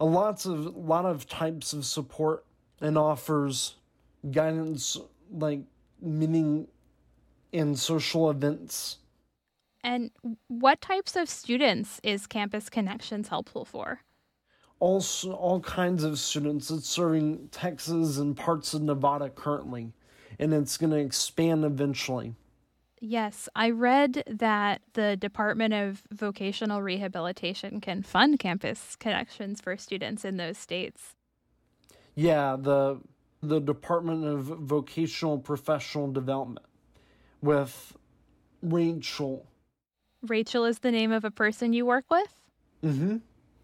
a 0.00 0.04
lots 0.04 0.46
of 0.46 0.76
lot 0.76 1.04
of 1.04 1.28
types 1.28 1.72
of 1.72 1.84
support 1.84 2.44
and 2.80 2.96
offers 2.96 3.76
guidance 4.30 4.98
like 5.30 5.60
meeting 6.00 6.66
and 7.52 7.78
social 7.78 8.30
events. 8.30 8.98
And 9.82 10.10
what 10.48 10.80
types 10.80 11.16
of 11.16 11.28
students 11.28 12.00
is 12.02 12.26
Campus 12.26 12.68
Connections 12.68 13.28
helpful 13.28 13.64
for? 13.64 14.00
Also, 14.78 15.32
all 15.32 15.60
kinds 15.60 16.04
of 16.04 16.18
students. 16.18 16.70
It's 16.70 16.88
serving 16.88 17.48
Texas 17.50 18.18
and 18.18 18.36
parts 18.36 18.72
of 18.72 18.82
Nevada 18.82 19.28
currently, 19.28 19.92
and 20.38 20.54
it's 20.54 20.76
going 20.76 20.90
to 20.90 20.98
expand 20.98 21.64
eventually. 21.64 22.34
Yes, 23.02 23.48
I 23.56 23.70
read 23.70 24.22
that 24.26 24.82
the 24.92 25.16
Department 25.16 25.72
of 25.72 26.02
Vocational 26.12 26.82
Rehabilitation 26.82 27.80
can 27.80 28.02
fund 28.02 28.38
campus 28.38 28.94
connections 28.94 29.60
for 29.60 29.76
students 29.78 30.22
in 30.24 30.36
those 30.36 30.58
states. 30.58 31.14
Yeah, 32.14 32.56
the 32.58 33.00
the 33.42 33.58
Department 33.60 34.24
of 34.26 34.42
Vocational 34.44 35.38
Professional 35.38 36.12
Development 36.12 36.66
with 37.40 37.96
Rachel. 38.62 39.46
Rachel 40.22 40.64
is 40.66 40.80
the 40.80 40.90
name 40.90 41.12
of 41.12 41.24
a 41.24 41.30
person 41.30 41.72
you 41.72 41.86
work 41.86 42.04
with? 42.10 42.42
Mhm. 42.82 43.22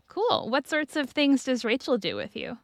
Cool. 0.09 0.49
What 0.51 0.67
sorts 0.67 0.97
of 0.97 1.11
things 1.11 1.45
does 1.45 1.65
Rachel 1.65 1.99
do 1.99 2.17
with 2.17 2.35
you? 2.37 2.59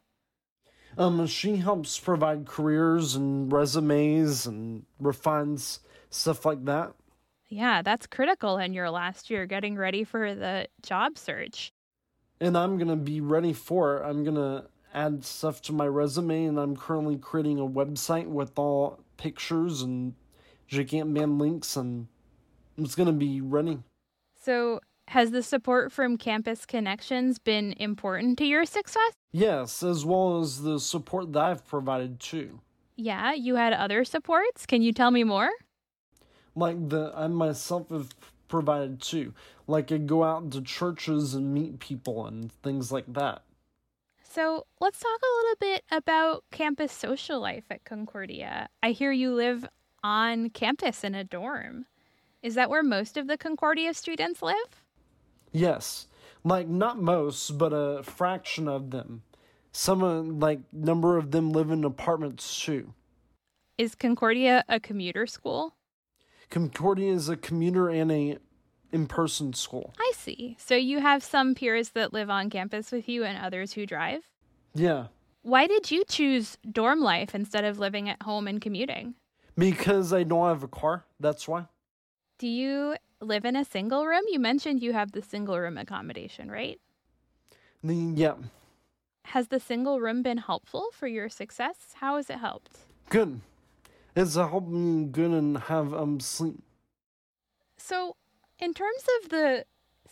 Um 0.98 1.26
she 1.26 1.56
helps 1.56 1.98
provide 1.98 2.46
careers 2.46 3.14
and 3.14 3.50
resumes 3.52 4.46
and 4.46 4.84
refines 4.98 5.80
stuff 6.12 6.44
like 6.44 6.64
that. 6.66 6.92
Yeah, 7.48 7.82
that's 7.82 8.06
critical 8.06 8.56
in 8.58 8.72
your 8.72 8.90
last 8.90 9.28
year 9.28 9.46
getting 9.46 9.76
ready 9.76 10.04
for 10.04 10.34
the 10.34 10.68
job 10.82 11.18
search. 11.18 11.72
And 12.40 12.56
I'm 12.56 12.76
going 12.76 12.88
to 12.88 12.96
be 12.96 13.20
ready 13.20 13.52
for 13.52 13.98
it. 13.98 14.04
I'm 14.04 14.24
going 14.24 14.36
to 14.36 14.64
add 14.94 15.24
stuff 15.24 15.60
to 15.62 15.72
my 15.72 15.86
resume, 15.86 16.46
and 16.46 16.58
I'm 16.58 16.76
currently 16.76 17.16
creating 17.16 17.58
a 17.58 17.66
website 17.66 18.26
with 18.26 18.58
all 18.58 19.00
pictures 19.16 19.82
and 19.82 20.14
Gigant 20.70 21.08
Man 21.08 21.38
links, 21.38 21.76
and 21.76 22.08
it's 22.78 22.94
going 22.94 23.06
to 23.06 23.12
be 23.12 23.40
ready. 23.40 23.78
So, 24.40 24.80
has 25.08 25.30
the 25.30 25.42
support 25.42 25.92
from 25.92 26.16
Campus 26.16 26.64
Connections 26.64 27.38
been 27.38 27.74
important 27.74 28.38
to 28.38 28.46
your 28.46 28.64
success? 28.64 29.12
Yes, 29.30 29.82
as 29.82 30.04
well 30.04 30.40
as 30.40 30.62
the 30.62 30.80
support 30.80 31.32
that 31.32 31.42
I've 31.42 31.66
provided 31.66 32.18
too. 32.18 32.60
Yeah, 32.96 33.32
you 33.34 33.56
had 33.56 33.72
other 33.72 34.04
supports. 34.04 34.66
Can 34.66 34.82
you 34.82 34.92
tell 34.92 35.10
me 35.10 35.24
more? 35.24 35.50
Like 36.54 36.88
the 36.88 37.12
I 37.14 37.26
myself 37.28 37.90
have 37.90 38.14
provided 38.48 39.00
too. 39.00 39.34
Like 39.66 39.90
I 39.92 39.98
go 39.98 40.24
out 40.24 40.42
into 40.42 40.60
churches 40.60 41.34
and 41.34 41.54
meet 41.54 41.78
people 41.78 42.26
and 42.26 42.52
things 42.62 42.92
like 42.92 43.12
that. 43.14 43.42
So 44.22 44.66
let's 44.80 44.98
talk 44.98 45.20
a 45.22 45.36
little 45.36 45.56
bit 45.60 45.84
about 45.90 46.44
campus 46.50 46.92
social 46.92 47.40
life 47.40 47.64
at 47.70 47.84
Concordia. 47.84 48.68
I 48.82 48.92
hear 48.92 49.12
you 49.12 49.34
live 49.34 49.66
on 50.02 50.50
campus 50.50 51.04
in 51.04 51.14
a 51.14 51.24
dorm. 51.24 51.86
Is 52.42 52.54
that 52.54 52.70
where 52.70 52.82
most 52.82 53.16
of 53.16 53.26
the 53.26 53.36
Concordia 53.36 53.94
students 53.94 54.42
live? 54.42 54.82
Yes. 55.52 56.08
Like 56.44 56.66
not 56.66 57.00
most, 57.00 57.56
but 57.58 57.72
a 57.72 58.02
fraction 58.02 58.68
of 58.68 58.90
them. 58.90 59.22
Some 59.70 60.02
uh, 60.02 60.22
like 60.22 60.60
number 60.72 61.16
of 61.16 61.30
them 61.30 61.52
live 61.52 61.70
in 61.70 61.84
apartments 61.84 62.62
too. 62.62 62.92
Is 63.78 63.94
Concordia 63.94 64.64
a 64.68 64.80
commuter 64.80 65.26
school? 65.26 65.74
Concordia 66.52 67.10
is 67.10 67.30
a 67.30 67.36
commuter 67.36 67.88
and 67.88 68.12
a 68.12 68.36
in-person 68.92 69.54
school. 69.54 69.94
I 69.98 70.12
see. 70.14 70.54
So 70.60 70.74
you 70.74 71.00
have 71.00 71.24
some 71.24 71.54
peers 71.54 71.88
that 71.90 72.12
live 72.12 72.28
on 72.28 72.50
campus 72.50 72.92
with 72.92 73.08
you 73.08 73.24
and 73.24 73.42
others 73.42 73.72
who 73.72 73.86
drive? 73.86 74.20
Yeah. 74.74 75.06
Why 75.40 75.66
did 75.66 75.90
you 75.90 76.04
choose 76.04 76.58
dorm 76.70 77.00
life 77.00 77.34
instead 77.34 77.64
of 77.64 77.78
living 77.78 78.06
at 78.10 78.20
home 78.20 78.46
and 78.46 78.60
commuting? 78.60 79.14
Because 79.56 80.12
I 80.12 80.24
don't 80.24 80.46
have 80.46 80.62
a 80.62 80.68
car. 80.68 81.06
That's 81.18 81.48
why. 81.48 81.68
Do 82.36 82.46
you 82.46 82.96
live 83.22 83.46
in 83.46 83.56
a 83.56 83.64
single 83.64 84.04
room? 84.06 84.24
You 84.28 84.38
mentioned 84.38 84.82
you 84.82 84.92
have 84.92 85.12
the 85.12 85.22
single 85.22 85.58
room 85.58 85.78
accommodation, 85.78 86.50
right? 86.50 86.78
The, 87.82 87.94
yeah. 87.94 88.34
Has 89.24 89.48
the 89.48 89.58
single 89.58 90.00
room 90.02 90.22
been 90.22 90.36
helpful 90.36 90.88
for 90.92 91.06
your 91.06 91.30
success? 91.30 91.76
How 91.94 92.16
has 92.16 92.28
it 92.28 92.38
helped? 92.38 92.76
Good. 93.08 93.40
It's 94.14 94.36
me 94.36 95.04
good 95.06 95.30
and 95.30 95.56
have 95.56 95.94
um 95.94 96.20
sleep. 96.20 96.62
So, 97.78 98.16
in 98.58 98.74
terms 98.74 99.06
of 99.22 99.30
the 99.30 99.64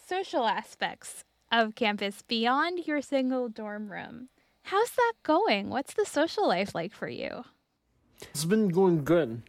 social 0.09 0.47
aspects 0.47 1.23
of 1.53 1.75
campus 1.75 2.23
beyond 2.23 2.87
your 2.87 3.03
single 3.03 3.49
dorm 3.51 3.93
room, 3.93 4.29
how's 4.63 4.91
that 4.93 5.13
going? 5.23 5.69
What's 5.69 5.93
the 5.93 6.07
social 6.07 6.49
life 6.49 6.75
like 6.75 6.95
for 6.95 7.09
you? 7.09 7.45
It's 8.23 8.47
been 8.47 8.69
going 8.69 9.05
good. 9.05 9.43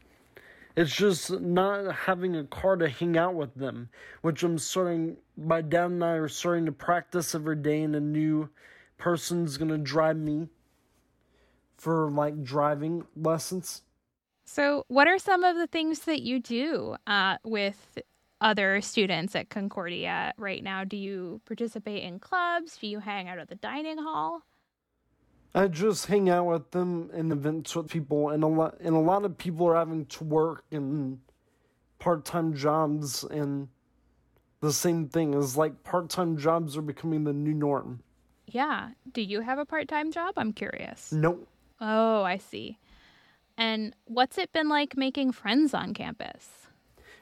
It's 0.76 0.96
just 0.96 1.32
not 1.32 1.96
having 1.96 2.36
a 2.36 2.44
car 2.44 2.76
to 2.76 2.90
hang 2.90 3.18
out 3.18 3.36
with 3.36 3.56
them, 3.56 3.90
which 4.22 4.44
I'm 4.44 4.58
starting. 4.58 5.18
My 5.38 5.62
dad 5.62 5.92
and 5.92 6.04
I 6.04 6.12
are 6.12 6.28
starting 6.28 6.66
to 6.66 6.72
practice 6.74 7.34
every 7.34 7.56
day, 7.56 7.84
and 7.84 7.96
a 7.96 8.02
new 8.02 8.50
person's 8.98 9.56
gonna 9.56 9.78
drive 9.78 10.18
me 10.18 10.50
for 11.78 12.12
like 12.12 12.44
driving 12.44 13.06
lessons. 13.16 13.84
So, 14.54 14.84
what 14.90 15.08
are 15.08 15.18
some 15.18 15.46
of 15.46 15.56
the 15.56 15.66
things 15.66 16.00
that 16.00 16.24
you 16.24 16.42
do 16.42 16.98
uh, 17.08 17.38
with 17.46 17.98
other 18.42 18.82
students 18.82 19.34
at 19.34 19.48
Concordia 19.48 20.34
right 20.38 20.62
now? 20.62 20.84
Do 20.84 20.98
you 20.98 21.40
participate 21.46 22.04
in 22.04 22.20
clubs? 22.20 22.76
Do 22.76 22.88
you 22.88 23.00
hang 23.00 23.30
out 23.30 23.40
at 23.40 23.48
the 23.48 23.56
dining 23.56 23.98
hall? 23.98 24.42
I 25.56 25.70
just 25.70 26.08
hang 26.08 26.30
out 26.30 26.48
with 26.48 26.72
them 26.72 27.10
and 27.14 27.32
events 27.32 27.74
with 27.78 27.88
people, 27.90 28.32
and 28.32 28.44
a 28.44 28.48
lot 28.48 28.76
and 28.82 28.94
a 28.94 29.00
lot 29.00 29.24
of 29.24 29.38
people 29.38 29.70
are 29.70 29.76
having 29.76 30.06
to 30.08 30.26
work 30.26 30.66
and 30.70 31.20
part 32.00 32.26
time 32.26 32.54
jobs, 32.54 33.24
and 33.24 33.70
the 34.60 34.74
same 34.74 35.08
thing 35.08 35.34
is 35.34 35.56
like 35.56 35.82
part 35.86 36.10
time 36.10 36.36
jobs 36.36 36.76
are 36.76 36.82
becoming 36.82 37.24
the 37.24 37.32
new 37.32 37.54
norm. 37.54 38.04
Yeah. 38.48 38.90
Do 39.14 39.22
you 39.22 39.40
have 39.40 39.60
a 39.60 39.66
part 39.66 39.88
time 39.88 40.12
job? 40.12 40.34
I'm 40.36 40.52
curious. 40.52 41.14
Nope. 41.14 41.48
Oh, 41.80 42.24
I 42.24 42.36
see. 42.36 42.78
And 43.62 43.96
what's 44.06 44.40
it 44.40 44.52
been 44.54 44.70
like 44.70 44.98
making 44.98 45.34
friends 45.34 45.76
on 45.76 45.94
campus? 45.94 46.48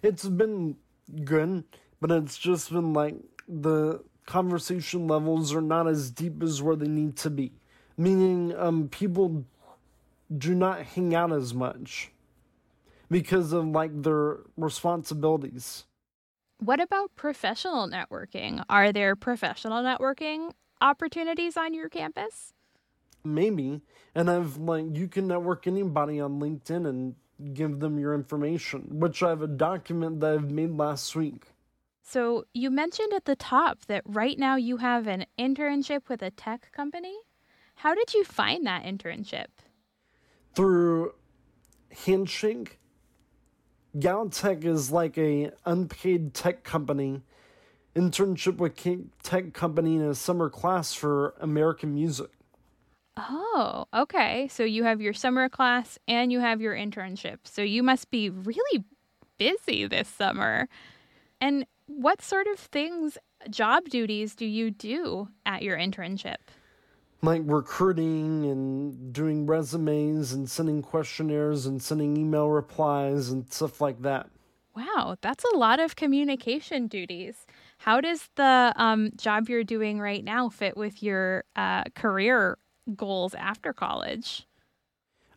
It's 0.01 0.25
been 0.25 0.77
good, 1.25 1.65
but 1.99 2.11
it's 2.11 2.37
just 2.37 2.71
been 2.71 2.93
like 2.93 3.15
the 3.49 4.01
conversation 4.25 5.05
levels 5.05 5.53
are 5.53 5.61
not 5.61 5.85
as 5.85 6.09
deep 6.09 6.41
as 6.41 6.61
where 6.61 6.77
they 6.77 6.87
need 6.87 7.17
to 7.17 7.29
be. 7.29 7.51
Meaning, 7.97 8.55
um, 8.57 8.87
people 8.87 9.43
do 10.37 10.55
not 10.55 10.83
hang 10.83 11.13
out 11.13 11.33
as 11.33 11.53
much 11.53 12.09
because 13.11 13.51
of 13.51 13.65
like 13.65 14.01
their 14.01 14.37
responsibilities. 14.55 15.87
What 16.59 16.79
about 16.79 17.17
professional 17.17 17.89
networking? 17.89 18.63
Are 18.69 18.93
there 18.93 19.17
professional 19.17 19.83
networking 19.83 20.51
opportunities 20.79 21.57
on 21.57 21.73
your 21.73 21.89
campus? 21.89 22.53
Maybe. 23.23 23.81
And 24.15 24.29
I've 24.29 24.57
like 24.57 24.95
you 24.95 25.07
can 25.07 25.27
network 25.27 25.67
anybody 25.67 26.19
on 26.19 26.39
LinkedIn 26.39 26.87
and 26.87 27.15
give 27.53 27.79
them 27.79 27.99
your 27.99 28.13
information, 28.13 28.99
which 28.99 29.23
I 29.23 29.29
have 29.29 29.41
a 29.41 29.47
document 29.47 30.19
that 30.21 30.33
I've 30.33 30.51
made 30.51 30.71
last 30.71 31.15
week. 31.15 31.47
So, 32.01 32.45
you 32.53 32.71
mentioned 32.71 33.13
at 33.13 33.25
the 33.25 33.35
top 33.35 33.85
that 33.85 34.01
right 34.05 34.37
now 34.37 34.55
you 34.55 34.77
have 34.77 35.05
an 35.05 35.25
internship 35.37 36.09
with 36.09 36.23
a 36.23 36.31
tech 36.31 36.71
company. 36.71 37.15
How 37.75 37.93
did 37.93 38.13
you 38.13 38.23
find 38.23 38.65
that 38.65 38.83
internship? 38.83 39.45
Through 40.55 41.13
Handshake. 42.05 42.79
Galtech 43.95 44.65
is 44.65 44.91
like 44.91 45.17
a 45.17 45.51
unpaid 45.65 46.33
tech 46.33 46.63
company 46.63 47.21
internship 47.95 48.57
with 48.57 48.75
tech 49.23 49.53
company 49.53 49.95
in 49.95 50.03
a 50.03 50.15
summer 50.15 50.49
class 50.49 50.93
for 50.93 51.33
American 51.39 51.93
music. 51.93 52.29
Oh, 53.21 53.85
okay. 53.93 54.47
So 54.47 54.63
you 54.63 54.85
have 54.85 55.01
your 55.01 55.13
summer 55.13 55.49
class 55.49 55.99
and 56.07 56.31
you 56.31 56.39
have 56.39 56.61
your 56.61 56.73
internship. 56.73 57.39
So 57.43 57.61
you 57.61 57.83
must 57.83 58.09
be 58.09 58.29
really 58.29 58.85
busy 59.37 59.85
this 59.87 60.07
summer. 60.07 60.69
And 61.41 61.65
what 61.87 62.21
sort 62.21 62.47
of 62.47 62.57
things, 62.57 63.17
job 63.49 63.89
duties, 63.89 64.35
do 64.35 64.45
you 64.45 64.71
do 64.71 65.27
at 65.45 65.63
your 65.63 65.77
internship? 65.77 66.37
Like 67.21 67.41
recruiting 67.43 68.45
and 68.45 69.11
doing 69.11 69.45
resumes 69.45 70.31
and 70.31 70.49
sending 70.49 70.81
questionnaires 70.81 71.65
and 71.65 71.81
sending 71.81 72.15
email 72.15 72.47
replies 72.47 73.29
and 73.29 73.51
stuff 73.51 73.81
like 73.81 74.01
that. 74.03 74.29
Wow, 74.77 75.17
that's 75.19 75.43
a 75.43 75.57
lot 75.57 75.81
of 75.81 75.97
communication 75.97 76.87
duties. 76.87 77.45
How 77.79 77.99
does 77.99 78.29
the 78.35 78.71
um, 78.77 79.11
job 79.17 79.49
you're 79.49 79.65
doing 79.65 79.99
right 79.99 80.23
now 80.23 80.47
fit 80.47 80.77
with 80.77 81.03
your 81.03 81.43
uh, 81.57 81.83
career 81.95 82.57
goals 82.89 83.33
after 83.35 83.73
college? 83.73 84.47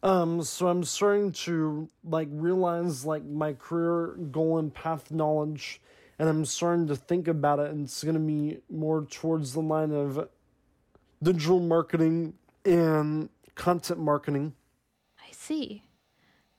Um, 0.03 0.43
so 0.43 0.67
I'm 0.67 0.83
starting 0.83 1.31
to 1.33 1.89
like 2.05 2.29
realize 2.31 3.05
like 3.05 3.25
my 3.25 3.53
career 3.53 4.17
goal 4.31 4.59
and 4.59 4.75
path 4.75 5.13
knowledge, 5.13 5.81
and 6.19 6.29
I'm 6.29 6.45
starting 6.45 6.89
to 6.89 6.97
think 6.97 7.29
about 7.29 7.61
it, 7.61 7.71
and 7.71 7.85
it's 7.85 8.03
gonna 8.03 8.19
be 8.19 8.59
more 8.69 9.05
towards 9.05 9.53
the 9.53 9.61
line 9.61 9.93
of 9.93 10.29
digital 11.23 11.61
marketing 11.61 12.35
and 12.65 13.29
content 13.55 14.01
marketing. 14.01 14.55
I 15.21 15.31
see. 15.33 15.85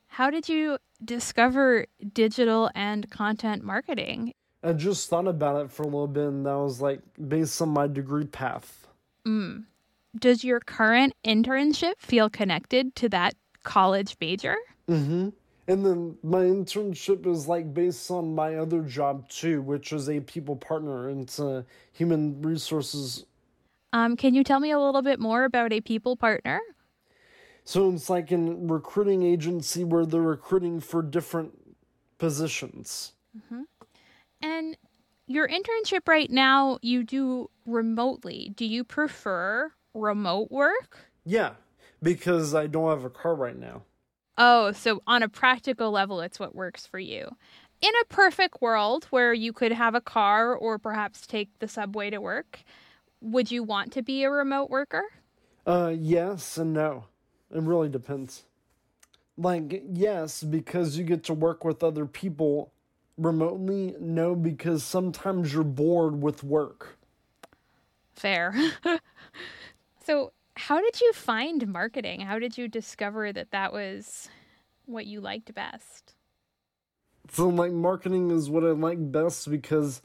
How 0.07 0.29
did 0.29 0.47
you 0.47 0.77
discover 1.03 1.87
digital 2.13 2.69
and 2.75 3.09
content 3.09 3.63
marketing? 3.63 4.31
I 4.63 4.71
just 4.71 5.09
thought 5.09 5.27
about 5.27 5.65
it 5.65 5.71
for 5.71 5.83
a 5.83 5.87
little 5.87 6.07
bit, 6.07 6.27
and 6.27 6.45
that 6.45 6.55
was 6.55 6.79
like 6.79 7.01
based 7.27 7.61
on 7.61 7.69
my 7.69 7.87
degree 7.87 8.25
path. 8.25 8.87
Mm 9.27 9.65
does 10.17 10.43
your 10.43 10.59
current 10.59 11.13
internship 11.25 11.93
feel 11.99 12.29
connected 12.29 12.95
to 12.95 13.09
that 13.09 13.35
college 13.63 14.15
major? 14.21 14.55
Mm-hmm. 14.89 15.29
And 15.67 15.85
then 15.85 16.17
my 16.23 16.39
internship 16.39 17.25
is 17.25 17.47
like 17.47 17.73
based 17.73 18.11
on 18.11 18.35
my 18.35 18.55
other 18.55 18.81
job 18.81 19.29
too, 19.29 19.61
which 19.61 19.93
is 19.93 20.09
a 20.09 20.19
people 20.19 20.55
partner 20.55 21.09
a 21.09 21.65
human 21.93 22.41
resources. 22.41 23.25
Um, 23.93 24.17
can 24.17 24.33
you 24.33 24.43
tell 24.43 24.59
me 24.59 24.71
a 24.71 24.79
little 24.79 25.01
bit 25.01 25.19
more 25.19 25.45
about 25.45 25.71
a 25.71 25.79
people 25.79 26.17
partner? 26.17 26.59
So 27.63 27.89
it's 27.91 28.09
like 28.09 28.31
a 28.31 28.37
recruiting 28.37 29.23
agency 29.23 29.85
where 29.85 30.05
they're 30.05 30.21
recruiting 30.21 30.81
for 30.81 31.01
different 31.01 31.53
positions. 32.17 33.13
Mm-hmm. 33.37 33.61
And 34.41 34.77
your 35.27 35.47
internship 35.47 36.07
right 36.07 36.29
now, 36.29 36.77
you 36.81 37.03
do 37.03 37.49
remotely. 37.65 38.51
Do 38.53 38.65
you 38.65 38.83
prefer 38.83 39.71
remote 39.93 40.51
work? 40.51 40.97
Yeah, 41.25 41.51
because 42.01 42.53
I 42.53 42.67
don't 42.67 42.89
have 42.89 43.03
a 43.03 43.09
car 43.09 43.35
right 43.35 43.57
now. 43.57 43.83
Oh, 44.37 44.71
so 44.71 45.01
on 45.05 45.23
a 45.23 45.29
practical 45.29 45.91
level, 45.91 46.21
it's 46.21 46.39
what 46.39 46.55
works 46.55 46.85
for 46.85 46.99
you. 46.99 47.35
In 47.81 47.91
a 48.01 48.05
perfect 48.05 48.61
world 48.61 49.05
where 49.05 49.33
you 49.33 49.53
could 49.53 49.73
have 49.73 49.93
a 49.93 50.01
car 50.01 50.55
or 50.55 50.79
perhaps 50.79 51.27
take 51.27 51.49
the 51.59 51.67
subway 51.67 52.09
to 52.09 52.19
work, 52.19 52.63
would 53.21 53.51
you 53.51 53.63
want 53.63 53.91
to 53.93 54.01
be 54.01 54.23
a 54.23 54.31
remote 54.31 54.69
worker? 54.69 55.03
Uh, 55.65 55.93
yes 55.95 56.57
and 56.57 56.73
no. 56.73 57.05
It 57.53 57.61
really 57.61 57.89
depends. 57.89 58.43
Like, 59.37 59.83
yes, 59.91 60.43
because 60.43 60.97
you 60.97 61.03
get 61.03 61.23
to 61.25 61.33
work 61.33 61.63
with 61.63 61.83
other 61.83 62.05
people 62.05 62.71
remotely. 63.17 63.95
No, 63.99 64.35
because 64.35 64.83
sometimes 64.83 65.53
you're 65.53 65.63
bored 65.63 66.21
with 66.21 66.43
work. 66.43 66.97
Fair. 68.13 68.53
So, 70.03 70.33
how 70.55 70.81
did 70.81 70.99
you 70.99 71.13
find 71.13 71.65
marketing? 71.67 72.19
How 72.21 72.37
did 72.37 72.57
you 72.57 72.67
discover 72.67 73.31
that 73.31 73.51
that 73.51 73.71
was 73.71 74.27
what 74.85 75.05
you 75.05 75.21
liked 75.21 75.53
best? 75.53 76.13
So, 77.31 77.47
like, 77.47 77.71
marketing 77.71 78.29
is 78.29 78.49
what 78.49 78.65
I 78.65 78.71
like 78.71 79.11
best 79.11 79.49
because 79.49 80.01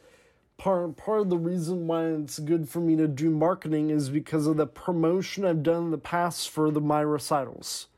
part 0.56 0.96
part 0.96 1.20
of 1.20 1.30
the 1.30 1.36
reason 1.36 1.86
why 1.86 2.06
it's 2.06 2.38
good 2.38 2.68
for 2.68 2.80
me 2.80 2.96
to 2.96 3.08
do 3.08 3.30
marketing 3.30 3.90
is 3.90 4.08
because 4.08 4.46
of 4.46 4.56
the 4.56 4.66
promotion 4.66 5.44
I've 5.44 5.62
done 5.62 5.84
in 5.84 5.90
the 5.90 5.98
past 5.98 6.48
for 6.48 6.70
the 6.70 6.80
my 6.80 7.00
recitals, 7.00 7.88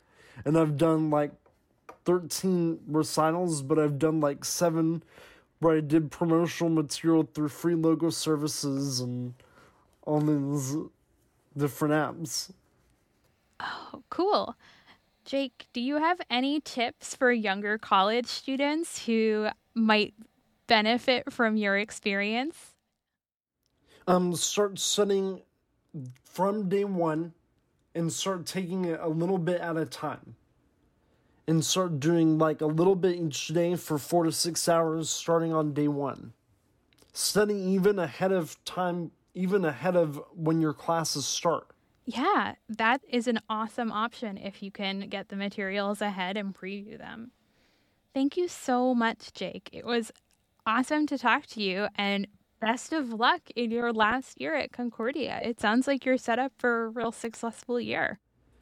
and 0.45 0.57
I've 0.59 0.79
done 0.79 1.11
like 1.11 1.33
thirteen 2.07 2.81
recitals, 2.87 3.63
but 3.63 3.79
I've 3.79 3.99
done 3.99 4.21
like 4.21 4.47
seven 4.47 5.03
where 5.59 5.77
I 5.77 5.81
did 5.81 6.11
promotional 6.11 6.71
material 6.71 7.29
through 7.35 7.49
free 7.49 7.75
logo 7.75 8.09
services 8.09 9.01
and 9.01 9.35
all 10.07 10.21
these 10.21 10.77
different 11.57 11.95
apps. 11.95 12.51
Oh, 13.61 14.03
cool. 14.11 14.57
Jake, 15.25 15.67
do 15.73 15.81
you 15.81 15.97
have 15.97 16.21
any 16.31 16.61
tips 16.61 17.15
for 17.15 17.31
younger 17.31 17.79
college 17.79 18.27
students 18.27 19.05
who 19.05 19.49
might 19.75 20.15
benefit 20.67 21.33
from 21.33 21.57
your 21.57 21.77
experience? 21.77 22.75
Um, 24.07 24.35
start 24.35 24.79
studying 24.79 25.43
from 26.25 26.69
day 26.69 26.85
one 26.85 27.33
and 27.95 28.13
start 28.13 28.47
taking 28.47 28.85
it 28.87 28.99
a 29.01 29.09
little 29.09 29.39
bit 29.39 29.61
at 29.61 29.77
a 29.77 29.85
time. 29.85 30.37
And 31.47 31.65
start 31.65 31.99
doing 31.99 32.39
like 32.39 32.61
a 32.61 32.67
little 32.67 32.95
bit 32.95 33.17
each 33.17 33.49
day 33.49 33.75
for 33.75 33.99
four 33.99 34.25
to 34.25 34.33
six 34.33 34.69
hours 34.69 35.11
starting 35.11 35.53
on 35.53 35.75
day 35.75 35.89
one. 35.89 36.33
Study 37.13 37.55
even 37.55 37.99
ahead 37.99 38.31
of 38.31 38.63
time 38.65 39.11
even 39.35 39.65
ahead 39.65 39.97
of 39.97 40.21
when 40.35 40.61
your 40.61 40.75
classes 40.75 41.27
start. 41.27 41.69
Yeah, 42.05 42.55
that 42.69 43.03
is 43.09 43.29
an 43.29 43.41
awesome 43.49 43.93
option 43.93 44.37
if 44.37 44.63
you 44.63 44.71
can 44.71 45.09
get 45.09 45.29
the 45.29 45.37
materials 45.37 46.01
ahead 46.01 46.37
and 46.37 46.55
preview 46.55 46.99
them. 46.99 47.31
Thank 48.13 48.37
you 48.37 48.49
so 48.49 48.95
much, 48.95 49.33
Jake. 49.33 49.71
It 49.73 49.87
was 49.87 50.11
awesome 50.67 51.07
to 51.07 51.19
talk 51.19 51.47
to 51.49 51.63
you 51.63 51.87
and 51.95 52.27
best 52.61 52.93
of 52.93 53.13
luck 53.13 53.43
in 53.55 53.71
your 53.71 53.93
last 53.93 54.41
year 54.41 54.57
at 54.57 54.73
Concordia. 54.73 55.41
It 55.43 55.61
sounds 55.61 55.87
like 55.87 56.05
you're 56.05 56.19
set 56.19 56.39
up 56.39 56.53
for 56.59 56.85
a 56.85 56.89
real 56.89 57.13
successful 57.13 57.81
year. 57.81 58.19